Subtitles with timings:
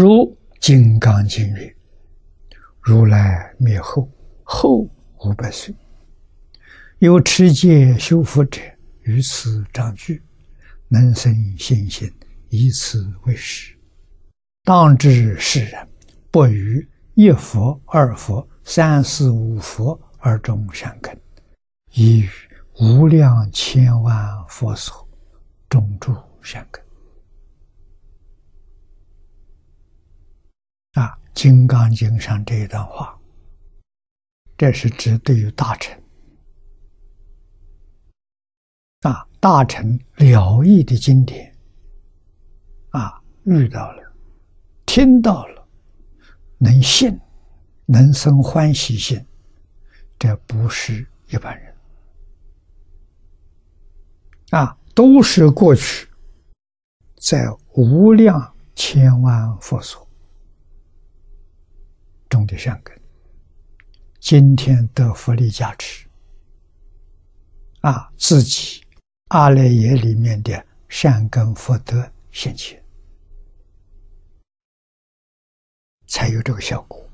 [0.00, 1.74] 如《金刚经》云
[2.80, 4.10] ：“如来灭后，
[4.42, 4.88] 后
[5.18, 5.74] 五百岁，
[7.00, 8.62] 有持戒修福者，
[9.02, 10.22] 于此长聚，
[10.88, 12.10] 能生信心，
[12.48, 13.76] 以此为始。
[14.64, 15.86] 当知世人
[16.30, 21.14] 不于一佛、二佛、三四五佛而种善根，
[21.92, 22.30] 以于
[22.80, 24.16] 无量千万
[24.48, 25.06] 佛所
[25.68, 26.82] 种诸善根。”
[30.94, 33.18] 啊，《金刚经》上这一段话，
[34.58, 36.02] 这是指对于大臣
[39.02, 41.56] 啊，大臣了义的经典
[42.90, 44.12] 啊，遇到了，
[44.84, 45.68] 听到了，
[46.58, 47.18] 能信，
[47.86, 49.24] 能生欢喜心，
[50.18, 51.74] 这不是一般人
[54.50, 56.06] 啊，都是过去
[57.16, 60.09] 在无量千万佛所。
[62.30, 62.98] 种的善根，
[64.20, 66.08] 今天得福利加持，
[67.80, 68.82] 啊，自己
[69.28, 72.82] 阿赖耶里面的善根福德现前，
[76.06, 77.04] 才有这个效果。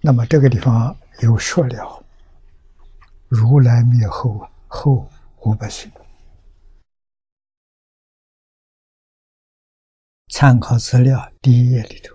[0.00, 2.04] 那么这个地方又说了，
[3.26, 5.90] 如来灭后后五百岁，
[10.28, 12.13] 参考资料第一页里头。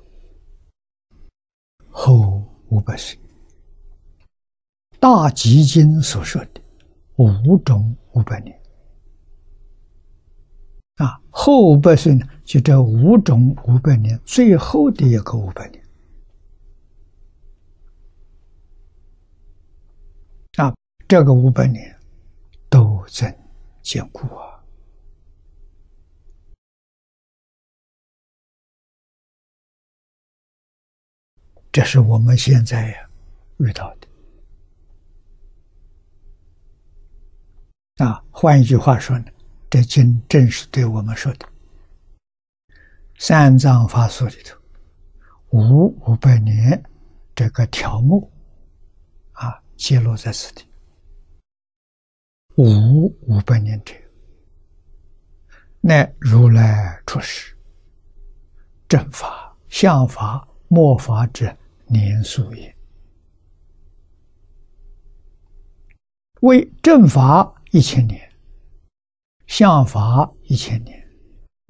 [2.02, 3.20] 后五百岁，
[5.02, 6.62] 大集经所说的
[7.18, 8.58] 五种五百年。
[10.96, 15.84] 啊，后五百岁呢，就这五种五百年最后的一个五百年。
[20.56, 20.74] 啊，
[21.06, 21.94] 这个五百年
[22.70, 23.30] 都增
[23.82, 24.49] 坚固啊。
[31.72, 33.10] 这是我们现在呀
[33.58, 34.08] 遇到的
[38.06, 38.24] 啊。
[38.32, 39.26] 换一句话说呢，
[39.70, 41.48] 这经正是对我们说的。
[43.18, 44.58] 三藏法术里头，
[45.50, 46.82] 五五百年
[47.36, 48.32] 这个条目
[49.34, 50.66] 啊，揭露在此地。
[52.56, 53.94] 五五百年者，
[55.82, 57.56] 乃如来出世，
[58.88, 61.56] 正法、相法、末法者。
[61.92, 62.76] 年数也，
[66.42, 68.32] 为正法一千年，
[69.48, 71.04] 相法一千年，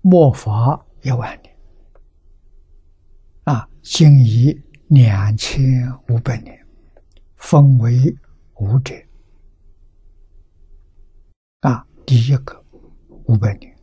[0.02, 1.58] 末法一万年，
[3.46, 5.64] 啊，今以两千
[6.10, 6.68] 五百年
[7.38, 8.14] 分为
[8.56, 8.94] 五者，
[11.62, 12.62] 啊，第一个
[13.26, 13.74] 五百年，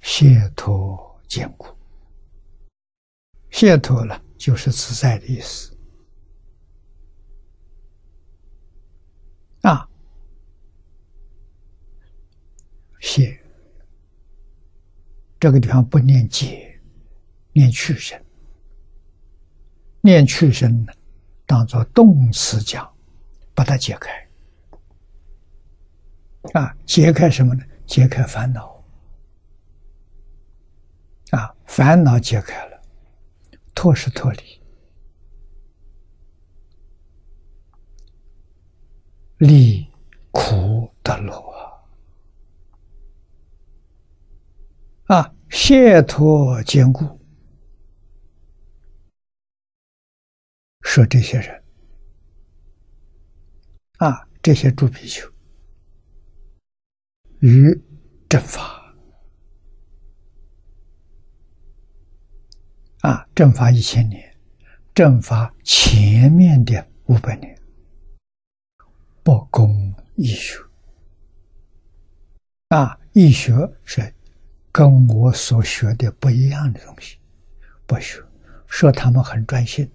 [0.00, 1.68] 解脱坚固，
[3.50, 4.20] 解脱了。
[4.38, 5.76] 就是自在的意思
[9.62, 9.86] 啊！
[13.00, 13.38] 谢
[15.40, 16.80] 这个地方不念解，
[17.52, 18.18] 念去声，
[20.00, 20.92] 念去声呢，
[21.44, 22.88] 当做动词讲，
[23.54, 24.28] 把它解开
[26.52, 26.74] 啊！
[26.86, 27.64] 解开什么呢？
[27.86, 28.84] 解开烦恼
[31.32, 31.54] 啊！
[31.66, 32.67] 烦恼解开了。
[33.78, 34.60] 脱是脱离，
[39.36, 39.88] 离
[40.32, 41.32] 苦得乐
[45.06, 45.16] 啊！
[45.16, 47.20] 啊，解脱坚固，
[50.80, 51.62] 说这些人
[53.98, 55.32] 啊，这些诸比丘
[57.38, 57.80] 与
[58.28, 58.77] 正法。
[63.00, 64.36] 啊，正法一千年，
[64.92, 67.56] 正法前面的五百年，
[69.22, 70.58] 不攻易学。
[72.68, 73.52] 啊，易学
[73.84, 74.12] 是
[74.72, 77.18] 跟我所学的不一样的东西，
[77.86, 78.20] 不学，
[78.66, 79.88] 说他们很专心，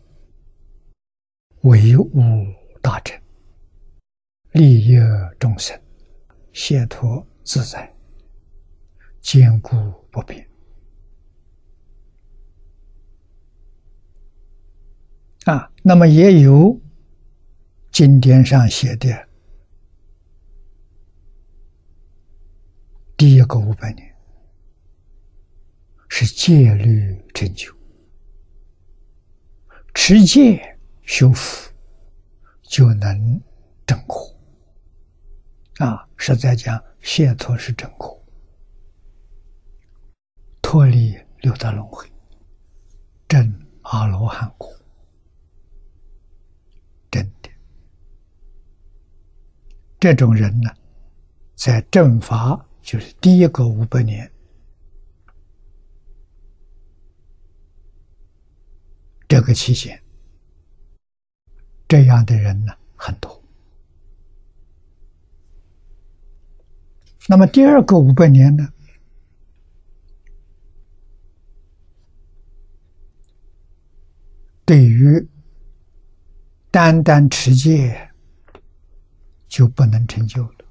[1.63, 2.11] 唯物
[2.81, 3.19] 大成，
[4.53, 4.97] 利益
[5.37, 5.79] 众生，
[6.53, 7.93] 解脱自在，
[9.21, 9.69] 坚固
[10.09, 10.47] 不变。
[15.45, 16.79] 啊，那么也有
[17.91, 19.27] 经典上写的，
[23.17, 24.15] 第一个五百年
[26.07, 27.75] 是戒律成就，
[29.93, 31.71] 持戒修福
[32.61, 33.41] 就能
[33.85, 34.33] 正果。
[35.79, 38.23] 啊，实在讲，解脱是正果，
[40.61, 42.07] 脱离六道轮回，
[43.81, 44.71] 阿罗汉果，
[47.11, 47.49] 真的。
[50.03, 50.69] 这种人呢，
[51.55, 54.29] 在正法就是第一个五百年，
[59.29, 59.97] 这个期间，
[61.87, 63.41] 这样的人呢很多。
[67.29, 68.73] 那么第二个五百年呢？
[74.65, 75.25] 对于
[76.69, 78.09] 单单持戒
[79.53, 80.65] 就不能成就了，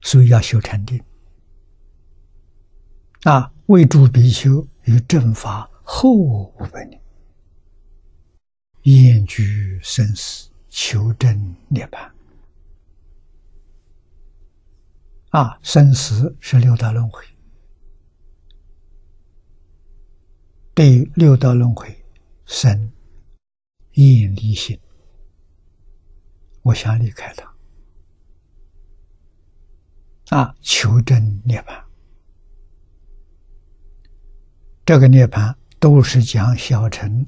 [0.00, 1.04] 所以要修禅定
[3.24, 3.52] 啊！
[3.66, 6.98] 为助比丘于正法后五百年，
[8.84, 12.10] 厌居生死，求证涅槃。
[15.32, 17.22] 啊，生死是六道轮回，
[20.72, 22.02] 对六道轮回
[22.46, 22.90] 生
[23.92, 24.78] 一言离心，
[26.62, 27.54] 我想离开他。
[30.36, 31.82] 啊，求证涅槃，
[34.84, 37.26] 这个涅槃都是讲小乘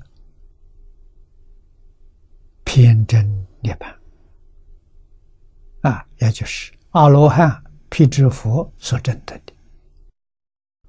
[2.64, 3.94] 偏真涅槃，
[5.82, 7.62] 啊，也就是阿罗汉。
[7.90, 9.52] 辟支佛所证得的，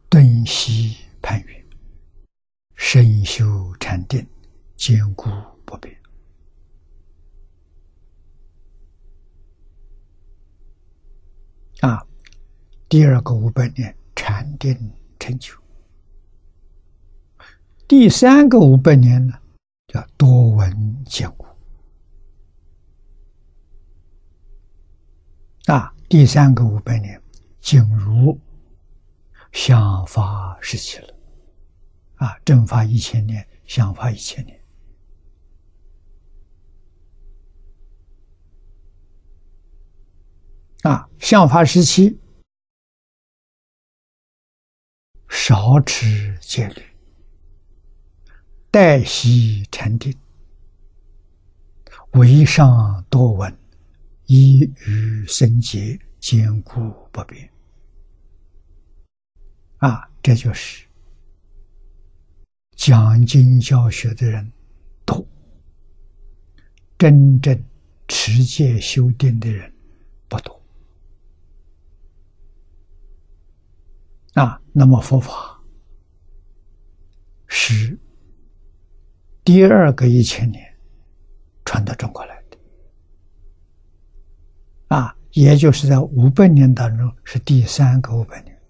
[0.09, 1.65] 顿息攀缘，
[2.73, 4.25] 深修禅定，
[4.75, 5.29] 坚固
[5.65, 5.95] 不变。
[11.81, 12.01] 啊，
[12.87, 14.77] 第二个五百年禅定
[15.19, 15.53] 成就。
[17.87, 19.33] 第三个五百年呢，
[19.87, 21.45] 叫多闻坚固。
[25.65, 25.91] 啊。
[26.07, 27.19] 第三个五百年
[27.59, 28.39] 进入
[29.51, 31.15] 想法时期了，
[32.17, 34.57] 啊，正法一千年，想法一千年，
[40.85, 42.15] 啊，相法时期
[45.27, 46.83] 少持戒律，
[48.69, 50.15] 待息禅定，
[52.11, 53.57] 为上多闻。
[54.27, 56.79] 一于生劫，坚固
[57.11, 57.49] 不变。
[59.77, 60.85] 啊，这就是
[62.75, 64.51] 讲经教学的人
[65.03, 65.27] 多，
[66.95, 67.59] 真正
[68.07, 69.71] 持戒修定的人
[70.27, 70.61] 不多。
[74.35, 75.61] 啊，那么佛法
[77.47, 77.97] 是
[79.43, 80.63] 第二个一千年
[81.63, 82.57] 传到中国来的。
[84.89, 88.61] 啊，也就是在五百年当中是第三个五百年，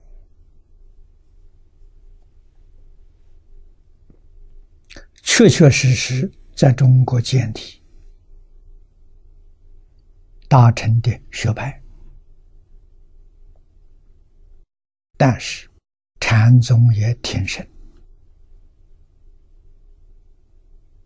[5.24, 7.60] 确确实实在中国建立
[10.48, 11.82] 大乘的学派，
[15.18, 15.70] 但是
[16.20, 17.68] 禅宗也挺深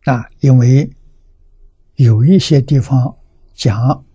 [0.06, 0.92] 那，因为
[1.96, 3.18] 有一些地方
[3.54, 4.06] 讲。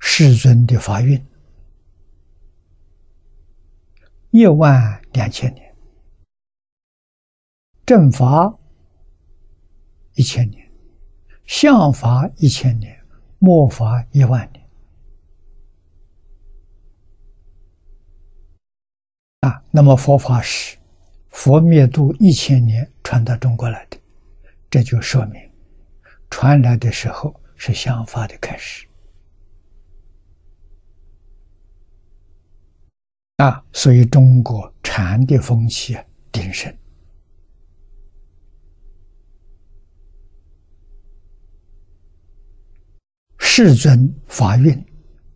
[0.00, 1.24] 世尊的法运
[4.30, 5.76] 一万两千年，
[7.86, 8.58] 正法
[10.14, 10.72] 一千年，
[11.46, 13.04] 相法一千年，
[13.38, 14.57] 末法一万年。
[19.40, 20.76] 啊，那么佛法是
[21.30, 23.96] 佛灭度一千年传到中国来的，
[24.68, 25.40] 这就说明
[26.28, 28.84] 传来的时候是相法的开始。
[33.36, 36.76] 啊，所以中国禅的风气啊鼎盛，
[43.38, 44.84] 世尊法运，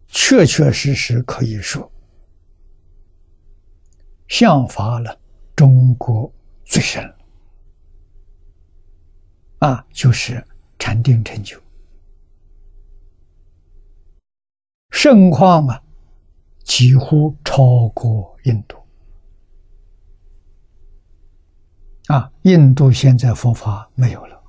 [0.09, 1.91] 确确实实可以说，
[4.32, 5.20] 相法了
[5.54, 6.32] 中国
[6.64, 7.18] 最深了。
[9.58, 10.42] 啊，就是
[10.78, 11.60] 禅定成就，
[14.90, 15.84] 盛况啊。
[16.64, 18.78] 几乎超过印度
[22.06, 22.32] 啊！
[22.42, 24.42] 印度现在佛法没有了，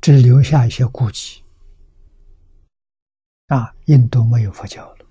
[0.00, 1.42] 只留下一些古迹
[3.46, 3.74] 啊。
[3.86, 5.06] 印度没有佛教了，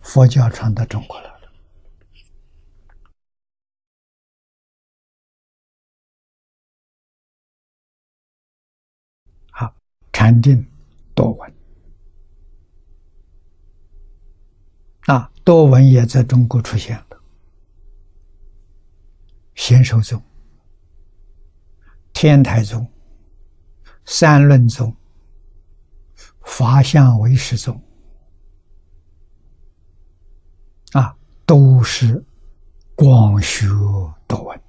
[0.00, 1.52] 佛教传到中国来了。
[9.50, 9.74] 好，
[10.12, 10.66] 禅定
[11.14, 11.50] 多闻。
[15.42, 17.20] 多闻也在中国出现了，
[19.56, 20.22] 贤首宗、
[22.12, 22.86] 天台宗、
[24.04, 24.94] 三论宗、
[26.42, 27.82] 法相唯识宗，
[30.92, 31.16] 啊，
[31.46, 32.24] 都是
[32.94, 33.66] 广学
[34.26, 34.60] 多闻，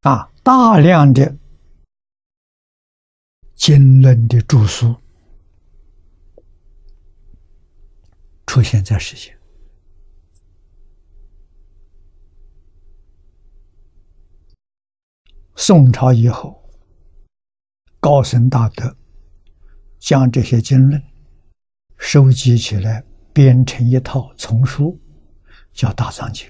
[0.00, 1.36] 啊，大量的
[3.54, 4.94] 经论的著书。
[8.46, 9.36] 出现在世间。
[15.56, 16.62] 宋朝以后，
[17.98, 18.96] 高僧大德
[19.98, 21.02] 将这些经论
[21.96, 24.98] 收集起来，编成一套丛书，
[25.72, 26.48] 叫《大藏经》。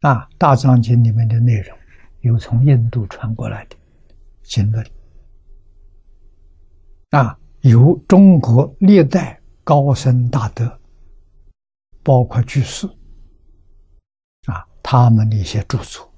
[0.00, 1.78] 啊，《大藏经》里面的内容
[2.20, 3.76] 有从印度传过来的
[4.42, 4.84] 经论，
[7.10, 9.38] 啊，由中国历代。
[9.64, 10.80] 高僧大德，
[12.02, 12.84] 包括居士
[14.46, 16.12] 啊，他们的一些著作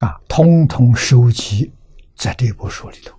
[0.00, 1.72] 啊，通通收集
[2.16, 3.16] 在这部书里头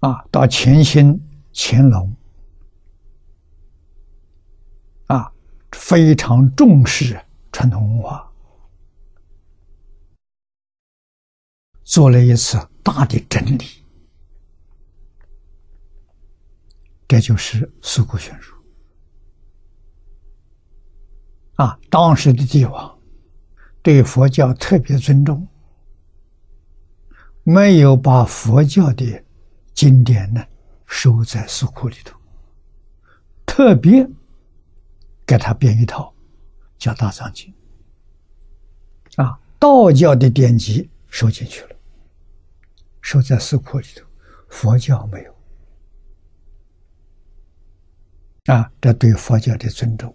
[0.00, 0.24] 啊。
[0.32, 1.20] 到乾兴、
[1.54, 2.16] 乾隆
[5.06, 5.32] 啊，
[5.72, 8.32] 非常重视传统文化。
[11.84, 13.64] 做了一次大的整理，
[17.06, 18.52] 这就是《四库全书》
[21.64, 21.78] 啊。
[21.88, 22.95] 当时的帝王
[23.86, 25.46] 对佛教特别尊重，
[27.44, 29.24] 没有把佛教的
[29.74, 30.44] 经典呢
[30.86, 32.18] 收在书库里头，
[33.46, 34.04] 特别
[35.24, 36.12] 给他编一套
[36.76, 37.54] 叫《大藏经》
[39.22, 41.76] 啊，道教的典籍收进去了。
[43.00, 44.04] 收在寺库里头，
[44.48, 45.36] 佛教没有。
[48.52, 50.12] 啊，这对佛教的尊重。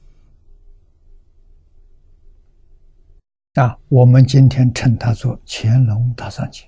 [3.56, 6.66] 啊，我们今天称它做《乾隆大藏经》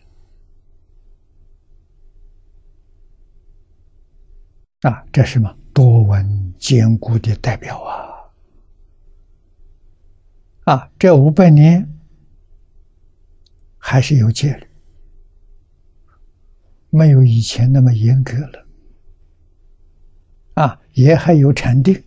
[4.89, 8.11] 啊，这是么多闻坚固的代表啊。
[10.65, 11.89] 啊，这五百年
[13.77, 14.67] 还是有戒律。
[16.89, 18.67] 没有以前那么严格了，
[20.55, 22.03] 啊，也还有禅定，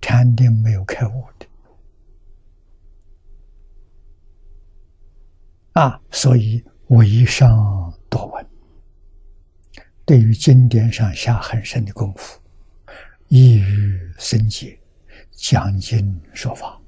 [0.00, 1.46] 禅定没有开悟的，
[5.76, 8.46] 啊，所以为上多闻，
[10.06, 12.40] 对于经典上下很深的功夫，
[13.28, 14.80] 易于深解，
[15.32, 16.80] 讲经说法。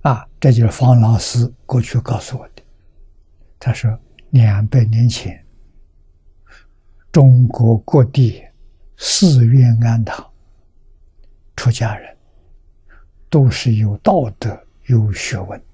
[0.00, 2.62] 啊，这就是方老师过去告诉我的。
[3.60, 3.96] 他说，
[4.30, 5.46] 两百年前，
[7.12, 8.42] 中国各地
[8.96, 10.28] 寺院庵堂
[11.54, 12.16] 出家人
[13.28, 14.60] 都是有道德、
[14.90, 15.64] 有学问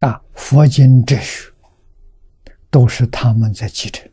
[0.00, 1.52] 啊，佛经哲学
[2.68, 4.10] 都是他们在继承。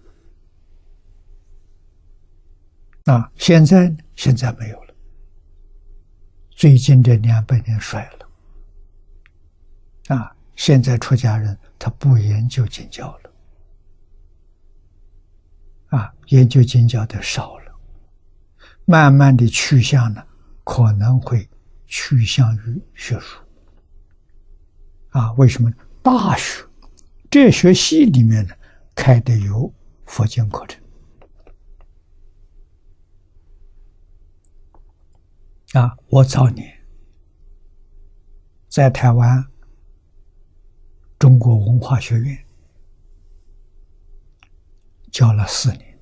[3.05, 4.93] 啊，现在现在没有了。
[6.51, 10.15] 最近这两百年衰了。
[10.15, 13.30] 啊，现在出家人他不研究经教了，
[15.91, 17.71] 啊，研究经教的少了，
[18.85, 20.25] 慢慢的趋向呢，
[20.63, 21.47] 可能会
[21.85, 23.41] 趋向于学术。
[25.09, 25.71] 啊，为什么？
[26.01, 26.65] 大学
[27.29, 28.55] 哲学系里面呢，
[28.95, 29.71] 开的有
[30.05, 30.81] 佛经课程。
[35.73, 36.73] 啊，我早年
[38.69, 39.45] 在台湾
[41.19, 42.45] 中国文化学院
[45.11, 45.99] 教了四年，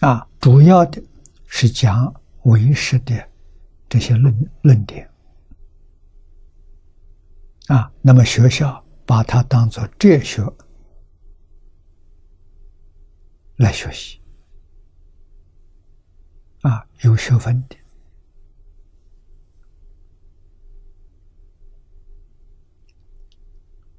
[0.00, 1.02] 啊，主要的
[1.46, 3.28] 是讲唯识的
[3.88, 5.10] 这些论论点，
[7.68, 10.44] 啊，那么学校把它当做哲学。
[13.56, 14.20] 来学习。
[16.60, 17.77] 啊，有学分的。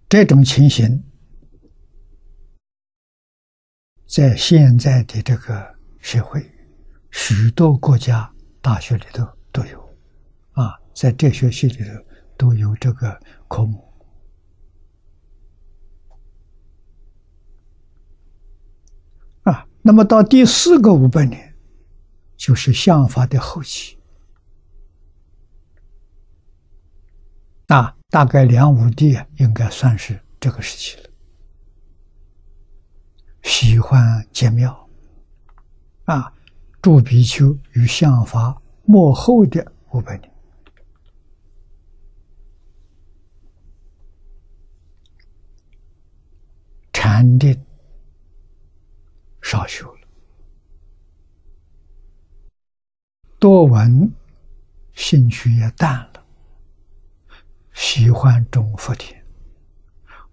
[0.09, 1.03] 这种情形
[4.07, 6.43] 在现在的这个社会
[7.11, 8.27] 许多国家
[8.59, 9.79] 大学里头都有
[10.53, 11.91] 啊在这学期里头
[12.35, 13.87] 都有这个科目。
[19.43, 21.55] 啊那么到第四个五百年
[22.35, 23.95] 就是相法的后期。
[27.67, 31.09] 啊大概梁武帝应该算是这个时期了。
[33.43, 34.89] 喜欢建庙，
[36.05, 36.33] 啊，
[36.81, 40.31] 住比丘与相法末后的五百年，
[46.91, 47.63] 禅定
[49.41, 50.01] 少修了，
[53.39, 54.11] 多闻
[54.93, 56.25] 兴趣也淡了，
[57.79, 59.25] 喜欢种福田，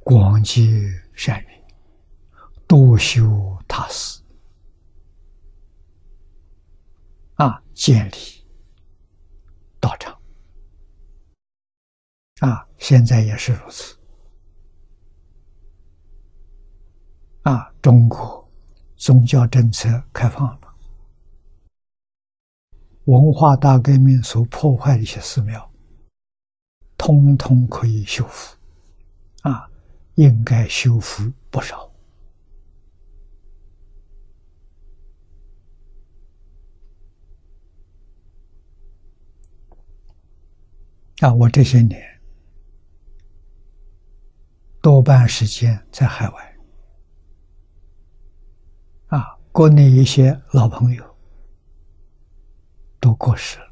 [0.00, 0.82] 广结
[1.14, 1.64] 善缘。
[2.66, 4.20] 多修他事
[7.36, 8.44] 啊，建立
[9.78, 10.12] 道场
[12.40, 13.96] 啊，现在也是如此
[17.42, 17.72] 啊。
[17.80, 18.50] 中国
[18.96, 20.74] 宗教政策开放了，
[23.04, 25.72] 文化大革命所破坏的一些寺庙，
[26.96, 28.56] 通通可以修复。
[29.42, 29.70] 啊，
[30.16, 31.90] 应该修复不少。
[41.20, 42.20] 啊，我这些年
[44.82, 46.56] 多半时间在海外，
[49.06, 51.16] 啊，国内一些老朋友
[53.00, 53.65] 都过世了，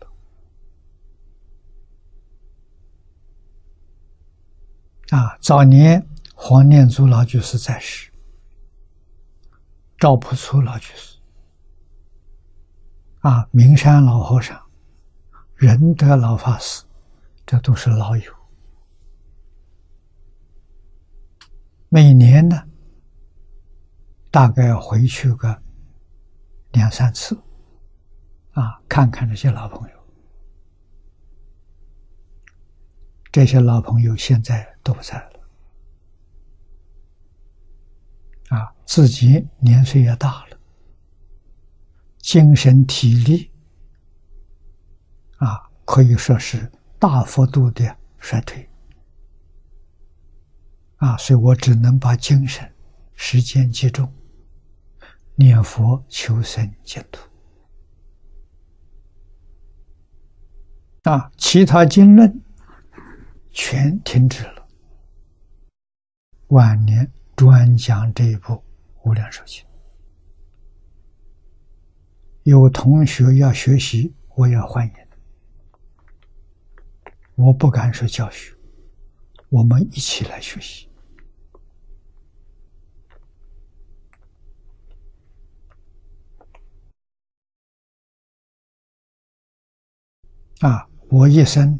[5.14, 6.04] 啊，早年
[6.34, 8.10] 黄念祖老居士在世，
[9.96, 11.18] 赵朴初老居士，
[13.20, 14.60] 啊，名山老和尚，
[15.54, 16.84] 仁德老法师。
[17.46, 18.32] 这都是老友，
[21.90, 22.64] 每年呢，
[24.32, 25.62] 大概要回去个
[26.72, 27.40] 两三次，
[28.50, 30.03] 啊，看看这些老朋友。
[33.34, 35.40] 这些老朋友现在都不在了，
[38.56, 40.56] 啊，自己年岁也大了，
[42.18, 43.50] 精神体力，
[45.38, 46.70] 啊，可以说是。
[46.96, 48.70] 大幅度的衰退
[50.98, 52.72] 啊，所以我只能把精神、
[53.14, 54.14] 时间集中
[55.34, 57.20] 念佛求生净土
[61.10, 62.43] 啊，其他经论
[63.54, 64.68] 全停止了。
[66.48, 68.52] 晚年专讲这一部
[69.04, 69.62] 《无量寿经》，
[72.42, 74.92] 有同学要学习，我也欢迎。
[77.36, 78.52] 我不敢说教学，
[79.48, 80.88] 我们一起来学习。
[90.60, 91.78] 啊，我一生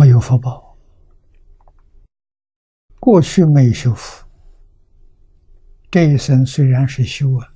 [0.00, 0.78] 没有福报，
[2.98, 4.26] 过去没有修福，
[5.90, 7.52] 这一生虽然是修啊，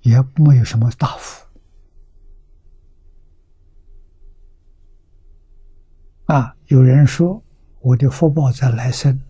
[0.00, 1.46] 也没有什么大福。
[6.24, 6.56] 啊！
[6.68, 7.44] 有人说
[7.80, 9.20] 我的福报在来生，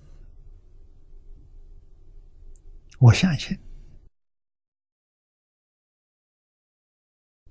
[3.01, 3.59] 我相信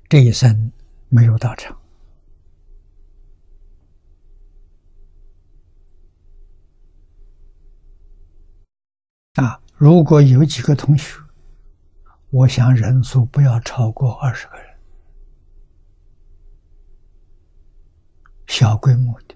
[0.08, 0.72] 这一生
[1.10, 1.81] 没有到场。
[9.36, 11.18] 啊，如果有几个同学，
[12.30, 14.78] 我想人数不要超过二十个人，
[18.48, 19.36] 小规模的。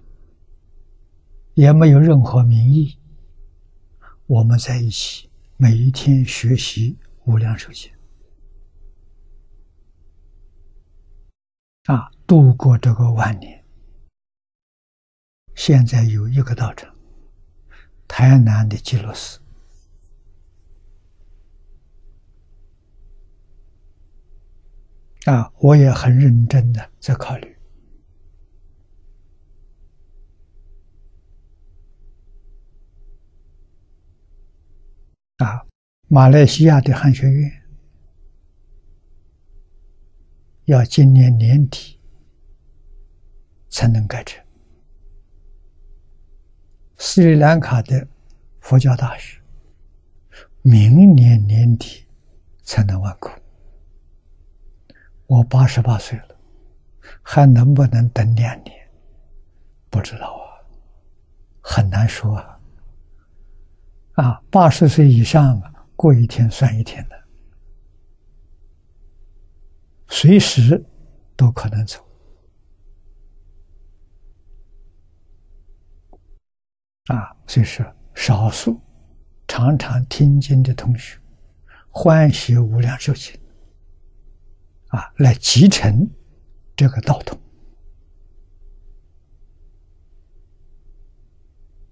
[1.54, 2.98] 也没有任何名义，
[4.26, 7.90] 我们在一起，每一天学习无量寿经，
[11.84, 13.64] 啊，度过这个晚年。
[15.54, 16.94] 现在有一个道场，
[18.06, 19.40] 台南的极乐寺，
[25.26, 27.56] 啊，我也很认真的在考虑。
[35.38, 35.66] 啊，
[36.06, 37.50] 马来西亚的汉学院
[40.66, 42.00] 要今年年底
[43.68, 44.40] 才能盖成，
[46.98, 48.06] 斯里兰卡的
[48.60, 49.40] 佛教大学
[50.62, 52.06] 明年年底
[52.62, 53.32] 才能完工。
[55.26, 56.36] 我八十八岁了，
[57.22, 58.74] 还能不能等两年？
[59.90, 60.62] 不知道啊，
[61.60, 62.60] 很难说啊。
[64.14, 65.60] 啊，八十岁以上
[65.94, 67.24] 过一天算一天的，
[70.08, 70.82] 随时
[71.36, 72.02] 都可能走。
[77.08, 77.84] 啊，所以说，
[78.14, 78.80] 少数
[79.46, 81.18] 常常听经的同学，
[81.90, 83.38] 欢喜无量寿经，
[84.88, 86.08] 啊，来继承
[86.76, 87.38] 这个道统，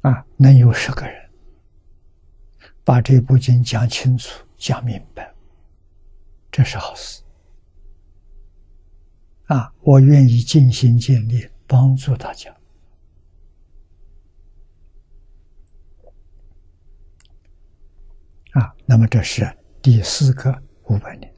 [0.02, 1.30] 啊，能有十个人
[2.85, 5.35] 把这部经讲清楚、讲明白，
[6.52, 7.22] 这是好事。
[9.46, 12.50] 啊，我愿意尽心尽力帮助大家。
[18.52, 19.44] 啊，那么这是
[19.83, 21.33] 第四个五百年，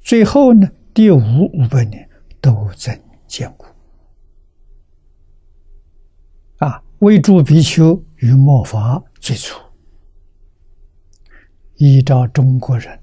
[0.00, 1.18] 最后呢，第五
[1.52, 2.08] 五百年
[2.40, 3.66] 都增坚固。
[6.58, 9.58] 啊，为诸比丘于末法最初，
[11.76, 13.02] 依照中国人，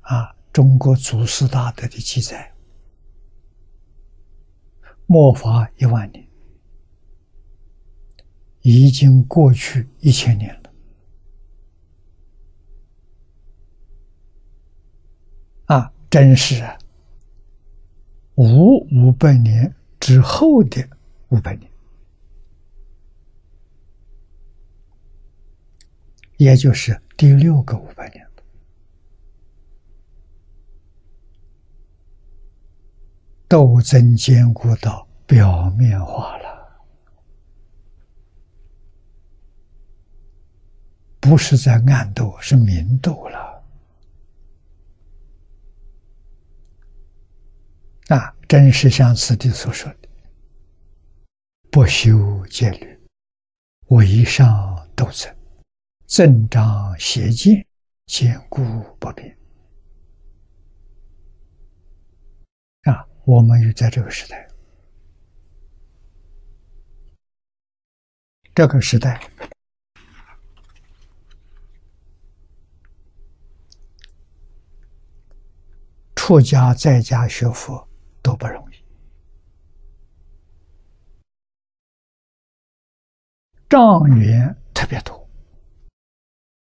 [0.00, 2.52] 啊，中国祖师大德的记载，
[5.06, 6.28] 末法一万年，
[8.60, 10.63] 已经过去一千年了。
[15.66, 16.62] 啊，真是
[18.36, 20.86] 五五百年之后的
[21.28, 21.70] 五百年，
[26.36, 28.26] 也就是第六个五百年
[33.48, 36.84] 斗争坚固到表面化了，
[41.20, 43.43] 不是在暗斗，是明斗了。
[48.08, 50.08] 啊，真是像此地所说的
[51.72, 53.00] ：“不修戒律，
[53.86, 55.34] 为上斗争，
[56.06, 57.66] 增长邪见，
[58.04, 58.62] 坚固
[58.98, 59.34] 不变。”
[62.84, 64.46] 啊，我们又在这个时代，
[68.54, 69.26] 这个时代，
[76.14, 77.88] 出家在家学佛。
[83.74, 85.28] 障缘特别多，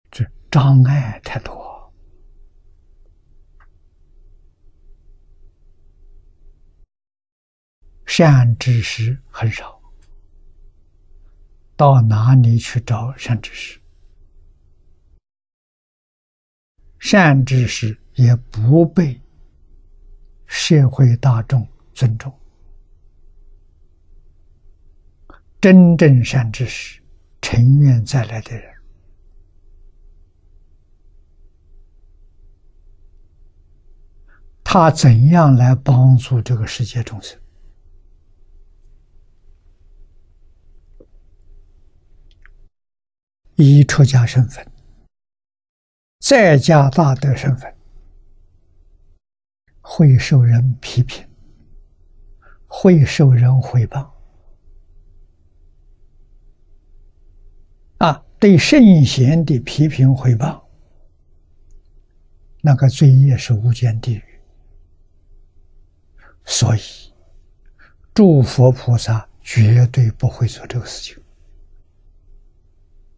[0.10, 1.94] 这障碍太多，
[8.08, 9.80] 善知识很少，
[11.76, 13.80] 到哪里去找善知识？
[16.98, 19.22] 善知识也不被。
[20.48, 22.36] 社会大众尊重，
[25.60, 27.02] 真正善知识、
[27.42, 28.74] 成愿再来的人，
[34.64, 37.40] 他怎样来帮助这个世界众生？
[43.56, 44.72] 以出家身份，
[46.20, 47.74] 在家大德身份。
[49.90, 51.26] 会受人批评，
[52.68, 54.06] 会受人诽谤。
[58.00, 60.68] 啊，对圣贤的批评回报，
[62.62, 64.24] 那个罪业是无间地狱。
[66.46, 66.80] 所以，
[68.14, 71.18] 诸佛菩萨绝对不会做这个事情。